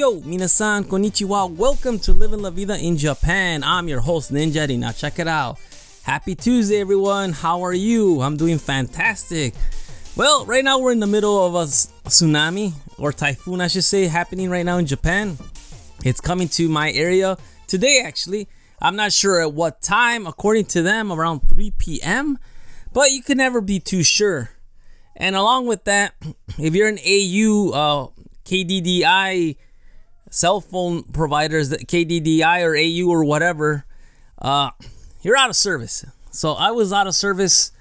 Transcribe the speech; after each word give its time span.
yo, 0.00 0.18
minasan, 0.22 0.84
konnichiwa. 0.84 1.54
Welcome 1.58 1.98
to 1.98 2.14
Living 2.14 2.40
La 2.40 2.48
Vida 2.48 2.74
in 2.78 2.96
Japan. 2.96 3.62
I'm 3.62 3.86
your 3.86 4.00
host, 4.00 4.32
Ninja 4.32 4.78
Now 4.78 4.92
check 4.92 5.18
it 5.18 5.28
out. 5.28 5.58
Happy 6.04 6.34
Tuesday, 6.34 6.80
everyone. 6.80 7.32
How 7.34 7.62
are 7.62 7.74
you? 7.74 8.22
I'm 8.22 8.38
doing 8.38 8.56
fantastic. 8.56 9.52
Well, 10.16 10.46
right 10.46 10.64
now 10.64 10.78
we're 10.78 10.92
in 10.92 11.00
the 11.00 11.06
middle 11.06 11.44
of 11.44 11.54
a 11.54 11.64
tsunami 12.08 12.72
or 12.96 13.12
typhoon, 13.12 13.60
I 13.60 13.66
should 13.66 13.84
say, 13.84 14.06
happening 14.06 14.48
right 14.48 14.64
now 14.64 14.78
in 14.78 14.86
Japan. 14.86 15.36
It's 16.02 16.22
coming 16.22 16.48
to 16.48 16.70
my 16.70 16.90
area 16.92 17.36
today, 17.66 18.00
actually. 18.02 18.48
I'm 18.80 18.96
not 18.96 19.12
sure 19.12 19.42
at 19.42 19.52
what 19.52 19.82
time, 19.82 20.26
according 20.26 20.64
to 20.66 20.80
them, 20.80 21.12
around 21.12 21.40
3 21.40 21.72
p.m., 21.76 22.38
but 22.94 23.10
you 23.10 23.22
can 23.22 23.36
never 23.36 23.60
be 23.60 23.78
too 23.78 24.02
sure. 24.02 24.48
And 25.14 25.36
along 25.36 25.66
with 25.66 25.84
that, 25.84 26.14
if 26.58 26.74
you're 26.74 26.88
an 26.88 26.98
AU, 26.98 27.70
uh, 27.74 28.22
KDDI 28.46 29.56
cell 30.30 30.60
phone 30.60 31.02
providers, 31.02 31.70
KDDI 31.70 32.62
or 32.62 32.76
AU 32.76 33.10
or 33.10 33.24
whatever, 33.24 33.84
uh, 34.38 34.70
you're 35.22 35.36
out 35.36 35.50
of 35.50 35.56
service. 35.56 36.06
So 36.30 36.52
I 36.52 36.70
was 36.70 36.92
out 36.92 37.06
of 37.06 37.14
service 37.14 37.72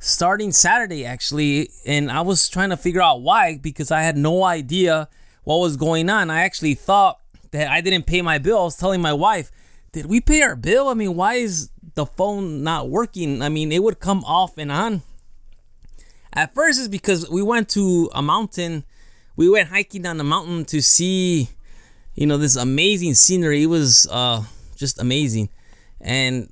starting 0.00 0.52
Saturday 0.52 1.06
actually, 1.06 1.70
and 1.86 2.10
I 2.10 2.20
was 2.20 2.48
trying 2.48 2.70
to 2.70 2.76
figure 2.76 3.00
out 3.00 3.22
why 3.22 3.56
because 3.56 3.90
I 3.90 4.02
had 4.02 4.16
no 4.16 4.44
idea 4.44 5.08
what 5.44 5.58
was 5.58 5.76
going 5.76 6.10
on. 6.10 6.30
I 6.30 6.42
actually 6.42 6.74
thought 6.74 7.20
that 7.52 7.70
I 7.70 7.80
didn't 7.80 8.06
pay 8.06 8.20
my 8.20 8.38
bill. 8.38 8.58
I 8.58 8.64
was 8.64 8.76
telling 8.76 9.00
my 9.00 9.12
wife, 9.12 9.50
"Did 9.92 10.06
we 10.06 10.20
pay 10.20 10.42
our 10.42 10.56
bill? 10.56 10.88
I 10.88 10.94
mean, 10.94 11.14
why 11.14 11.34
is 11.34 11.70
the 11.94 12.04
phone 12.04 12.62
not 12.62 12.90
working? 12.90 13.40
I 13.40 13.48
mean, 13.48 13.70
it 13.70 13.82
would 13.82 14.00
come 14.00 14.24
off 14.24 14.58
and 14.58 14.72
on." 14.72 15.02
At 16.32 16.52
first, 16.52 16.80
it's 16.80 16.88
because 16.88 17.30
we 17.30 17.42
went 17.42 17.68
to 17.70 18.10
a 18.12 18.20
mountain. 18.20 18.84
We 19.36 19.48
went 19.48 19.68
hiking 19.68 20.02
down 20.02 20.18
the 20.18 20.24
mountain 20.24 20.64
to 20.66 20.82
see, 20.82 21.50
you 22.14 22.26
know, 22.26 22.36
this 22.36 22.56
amazing 22.56 23.14
scenery. 23.14 23.62
It 23.62 23.66
was 23.66 24.06
uh, 24.10 24.42
just 24.76 25.00
amazing, 25.00 25.48
and 26.00 26.48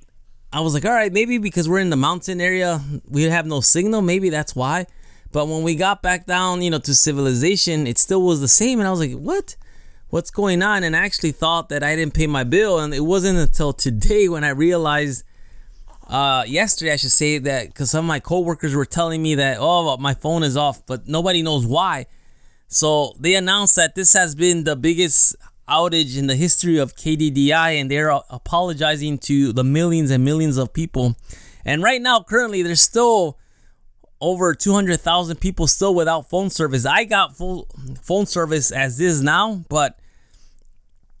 I 0.53 0.59
was 0.59 0.75
like, 0.75 0.85
all 0.85 0.91
right, 0.91 1.11
maybe 1.11 1.39
because 1.39 1.67
we're 1.67 1.79
in 1.79 1.89
the 1.89 1.95
mountain 1.95 2.39
area, 2.39 2.79
we 3.09 3.23
have 3.23 3.47
no 3.47 3.59
signal. 3.59 4.03
Maybe 4.03 4.29
that's 4.29 4.55
why. 4.55 4.85
But 5.31 5.47
when 5.47 5.63
we 5.63 5.73
got 5.73 6.03
back 6.03 6.27
down, 6.27 6.61
you 6.61 6.69
know, 6.69 6.77
to 6.77 6.93
civilization, 6.93 7.87
it 7.87 7.97
still 7.97 8.21
was 8.21 8.39
the 8.39 8.47
same. 8.47 8.79
And 8.79 8.87
I 8.87 8.91
was 8.91 8.99
like, 8.99 9.13
what? 9.13 9.55
What's 10.09 10.29
going 10.29 10.61
on? 10.61 10.83
And 10.83 10.95
I 10.95 10.99
actually 10.99 11.31
thought 11.31 11.69
that 11.69 11.81
I 11.81 11.95
didn't 11.95 12.13
pay 12.13 12.27
my 12.27 12.43
bill. 12.43 12.77
And 12.79 12.93
it 12.93 12.99
wasn't 12.99 13.39
until 13.39 13.73
today 13.73 14.29
when 14.29 14.43
I 14.43 14.49
realized, 14.49 15.23
uh, 16.07 16.43
yesterday, 16.45 16.93
I 16.93 16.97
should 16.97 17.11
say 17.11 17.39
that 17.39 17.69
because 17.69 17.89
some 17.89 18.05
of 18.05 18.07
my 18.07 18.19
coworkers 18.19 18.75
were 18.75 18.85
telling 18.85 19.23
me 19.23 19.33
that, 19.33 19.57
oh, 19.59 19.97
my 19.97 20.13
phone 20.13 20.43
is 20.43 20.55
off, 20.55 20.85
but 20.85 21.07
nobody 21.07 21.41
knows 21.41 21.65
why. 21.65 22.05
So 22.67 23.15
they 23.19 23.33
announced 23.33 23.75
that 23.77 23.95
this 23.95 24.13
has 24.13 24.35
been 24.35 24.65
the 24.65 24.75
biggest 24.75 25.35
outage 25.67 26.17
in 26.17 26.27
the 26.27 26.35
history 26.35 26.77
of 26.77 26.95
KDDI, 26.95 27.79
and 27.79 27.89
they're 27.89 28.09
apologizing 28.09 29.17
to 29.19 29.53
the 29.53 29.63
millions 29.63 30.11
and 30.11 30.23
millions 30.23 30.57
of 30.57 30.73
people. 30.73 31.15
And 31.65 31.81
right 31.81 32.01
now, 32.01 32.21
currently, 32.21 32.61
there's 32.61 32.81
still 32.81 33.39
over 34.19 34.53
200,000 34.53 35.37
people 35.37 35.67
still 35.67 35.93
without 35.93 36.29
phone 36.29 36.49
service. 36.49 36.85
I 36.85 37.03
got 37.03 37.35
full 37.35 37.67
phone 38.01 38.25
service 38.25 38.71
as 38.71 38.99
is 38.99 39.21
now, 39.21 39.63
but 39.69 39.99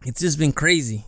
it's 0.05 0.21
just 0.21 0.39
been 0.39 0.53
crazy. 0.53 1.05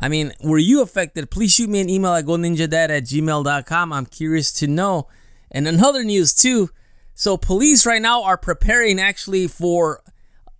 I 0.00 0.08
mean, 0.08 0.32
were 0.42 0.58
you 0.58 0.80
affected? 0.82 1.30
Please 1.30 1.52
shoot 1.52 1.68
me 1.68 1.80
an 1.80 1.90
email 1.90 2.14
at 2.14 2.24
goninjadad 2.24 2.90
at 2.90 3.04
gmail.com. 3.04 3.92
I'm 3.92 4.06
curious 4.06 4.52
to 4.54 4.66
know. 4.66 5.08
And 5.50 5.66
another 5.66 6.04
news, 6.04 6.34
too. 6.34 6.70
So, 7.14 7.36
police 7.36 7.84
right 7.84 8.02
now 8.02 8.22
are 8.22 8.36
preparing 8.36 9.00
actually 9.00 9.48
for 9.48 10.02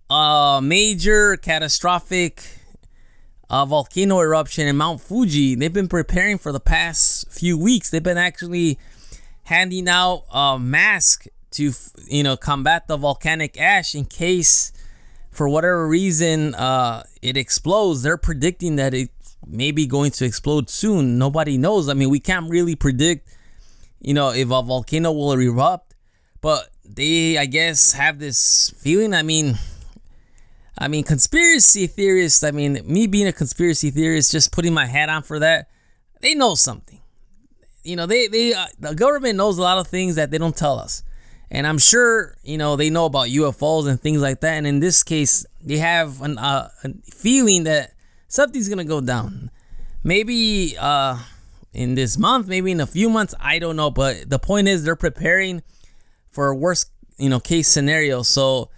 a 0.09 0.59
major 0.63 1.37
catastrophic 1.37 2.43
uh, 3.49 3.65
volcano 3.65 4.19
eruption 4.19 4.67
in 4.67 4.77
Mount 4.77 5.01
Fuji. 5.01 5.55
They've 5.55 5.73
been 5.73 5.87
preparing 5.87 6.37
for 6.37 6.51
the 6.51 6.59
past 6.59 7.31
few 7.31 7.57
weeks. 7.57 7.89
They've 7.89 8.03
been 8.03 8.17
actually 8.17 8.77
handing 9.43 9.87
out 9.87 10.25
a 10.31 10.59
mask 10.59 11.25
to 11.51 11.73
you 12.07 12.23
know 12.23 12.37
combat 12.37 12.87
the 12.87 12.95
volcanic 12.95 13.59
ash 13.59 13.95
in 13.95 14.05
case 14.05 14.71
for 15.31 15.49
whatever 15.49 15.87
reason 15.87 16.53
uh, 16.55 17.03
it 17.21 17.37
explodes. 17.37 18.03
They're 18.03 18.17
predicting 18.17 18.75
that 18.75 18.93
it 18.93 19.09
may 19.45 19.71
be 19.71 19.87
going 19.87 20.11
to 20.11 20.25
explode 20.25 20.69
soon. 20.69 21.17
Nobody 21.17 21.57
knows. 21.57 21.89
I 21.89 21.93
mean, 21.93 22.09
we 22.09 22.19
can't 22.19 22.49
really 22.49 22.75
predict, 22.75 23.29
you 23.99 24.13
know, 24.13 24.31
if 24.31 24.51
a 24.51 24.61
volcano 24.61 25.11
will 25.11 25.31
erupt, 25.31 25.95
but 26.41 26.69
they, 26.83 27.37
I 27.37 27.45
guess, 27.45 27.93
have 27.93 28.19
this 28.19 28.73
feeling. 28.77 29.13
I 29.13 29.23
mean, 29.23 29.57
I 30.79 30.87
mean, 30.87 31.03
conspiracy 31.03 31.87
theorists, 31.87 32.41
I 32.41 32.51
mean, 32.51 32.79
me 32.85 33.05
being 33.05 33.27
a 33.27 33.33
conspiracy 33.33 33.91
theorist, 33.91 34.31
just 34.31 34.53
putting 34.53 34.73
my 34.73 34.85
hat 34.85 35.09
on 35.09 35.23
for 35.23 35.39
that, 35.39 35.69
they 36.21 36.33
know 36.33 36.55
something. 36.55 37.01
You 37.83 37.97
know, 37.97 38.05
they, 38.05 38.27
they, 38.27 38.53
uh, 38.53 38.67
the 38.79 38.95
government 38.95 39.35
knows 39.35 39.57
a 39.57 39.61
lot 39.61 39.77
of 39.77 39.87
things 39.87 40.15
that 40.15 40.31
they 40.31 40.37
don't 40.37 40.55
tell 40.55 40.79
us. 40.79 41.03
And 41.51 41.67
I'm 41.67 41.79
sure, 41.79 42.35
you 42.43 42.57
know, 42.57 42.77
they 42.77 42.89
know 42.89 43.05
about 43.05 43.27
UFOs 43.27 43.89
and 43.89 43.99
things 43.99 44.21
like 44.21 44.39
that. 44.41 44.53
And 44.53 44.65
in 44.65 44.79
this 44.79 45.03
case, 45.03 45.45
they 45.61 45.77
have 45.77 46.21
an, 46.21 46.37
uh, 46.37 46.69
a 46.83 46.93
feeling 47.11 47.65
that 47.65 47.91
something's 48.27 48.69
going 48.69 48.77
to 48.77 48.83
go 48.85 49.01
down. 49.01 49.51
Maybe 50.03 50.77
uh, 50.79 51.19
in 51.73 51.95
this 51.95 52.17
month, 52.17 52.47
maybe 52.47 52.71
in 52.71 52.79
a 52.79 52.87
few 52.87 53.09
months, 53.09 53.33
I 53.39 53.59
don't 53.59 53.75
know. 53.75 53.91
But 53.91 54.29
the 54.29 54.39
point 54.39 54.67
is, 54.69 54.83
they're 54.83 54.95
preparing 54.95 55.63
for 56.31 56.47
a 56.47 56.55
worst, 56.55 56.91
you 57.17 57.29
know, 57.29 57.39
case 57.39 57.67
scenario. 57.67 58.21
So, 58.21 58.69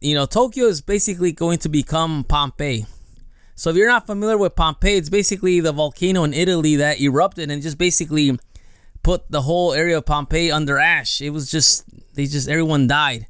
you 0.00 0.14
know, 0.14 0.26
Tokyo 0.26 0.66
is 0.66 0.80
basically 0.80 1.32
going 1.32 1.58
to 1.58 1.68
become 1.68 2.24
Pompeii. 2.24 2.86
So 3.54 3.70
if 3.70 3.76
you're 3.76 3.88
not 3.88 4.06
familiar 4.06 4.38
with 4.38 4.54
Pompeii, 4.54 4.96
it's 4.96 5.08
basically 5.08 5.60
the 5.60 5.72
volcano 5.72 6.24
in 6.24 6.32
Italy 6.32 6.76
that 6.76 7.00
erupted 7.00 7.50
and 7.50 7.60
just 7.60 7.76
basically 7.76 8.38
put 9.02 9.30
the 9.30 9.42
whole 9.42 9.72
area 9.72 9.98
of 9.98 10.06
Pompeii 10.06 10.50
under 10.50 10.78
ash. 10.78 11.20
It 11.20 11.30
was 11.30 11.50
just 11.50 11.84
they 12.14 12.26
just 12.26 12.48
everyone 12.48 12.86
died. 12.86 13.26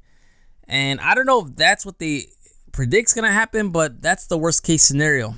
And 0.65 1.01
I 1.01 1.15
don't 1.15 1.27
know 1.27 1.47
if 1.47 1.57
that's 1.57 1.87
what 1.87 1.99
they 1.99 2.27
predict's 2.73 3.15
gonna 3.15 3.33
happen, 3.33 3.71
but 3.71 4.03
that's 4.03 4.27
the 4.27 4.37
worst 4.37 4.65
case 4.65 4.83
scenario. 4.85 5.37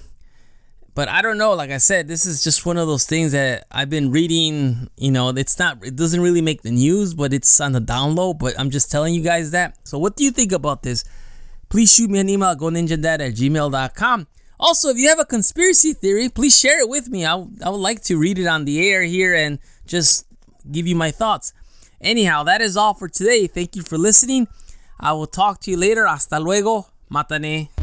But 0.95 1.09
I 1.09 1.23
don't 1.23 1.39
know. 1.39 1.53
Like 1.55 1.71
I 1.71 1.79
said, 1.79 2.09
this 2.09 2.27
is 2.27 2.43
just 2.43 2.67
one 2.67 2.77
of 2.77 2.87
those 2.87 3.07
things 3.07 3.33
that 3.33 3.67
I've 3.71 3.91
been 3.91 4.11
reading. 4.11 4.91
You 4.97 5.11
know, 5.11 5.29
it's 5.31 5.59
not, 5.59 5.85
it 5.85 5.97
doesn't 5.97 6.21
really 6.21 6.43
make 6.43 6.63
the 6.63 6.71
news, 6.71 7.15
but 7.15 7.33
it's 7.33 7.61
on 7.61 7.73
the 7.73 7.81
download. 7.81 8.39
But 8.39 8.59
I'm 8.59 8.71
just 8.71 8.91
telling 8.91 9.15
you 9.15 9.23
guys 9.23 9.53
that. 9.53 9.77
So, 9.85 9.99
what 9.99 10.17
do 10.17 10.25
you 10.25 10.31
think 10.31 10.53
about 10.53 10.83
this? 10.83 11.05
Please 11.69 11.95
shoot 11.95 12.11
me 12.11 12.19
an 12.19 12.29
email 12.29 12.51
at 12.51 12.59
goninjadad 12.59 13.21
at 13.21 13.35
gmail.com. 13.35 14.27
Also, 14.59 14.91
if 14.91 14.99
you 14.99 15.09
have 15.09 15.21
a 15.21 15.25
conspiracy 15.25 15.95
theory, 15.95 16.29
please 16.29 16.59
share 16.59 16.81
it 16.81 16.89
with 16.89 17.09
me. 17.09 17.25
I, 17.25 17.35
I 17.35 17.71
would 17.71 17.81
like 17.81 18.03
to 18.05 18.19
read 18.19 18.39
it 18.39 18.47
on 18.47 18.65
the 18.65 18.87
air 18.87 19.03
here 19.03 19.35
and 19.35 19.59
just 19.87 20.27
give 20.71 20.87
you 20.87 20.97
my 20.97 21.11
thoughts. 21.11 21.55
Anyhow, 22.01 22.43
that 22.45 22.61
is 22.61 22.77
all 22.77 22.95
for 22.95 23.09
today. 23.09 23.47
Thank 23.47 23.77
you 23.77 23.83
for 23.83 23.97
listening. 23.97 24.49
I 24.99 25.13
will 25.13 25.27
talk 25.27 25.61
to 25.61 25.71
you 25.71 25.77
later. 25.77 26.07
Hasta 26.07 26.39
luego. 26.39 26.89
Matane. 27.11 27.80